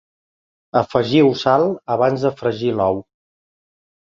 [0.81, 1.67] Afegiu sal
[1.97, 2.99] abans de fregir l'ou.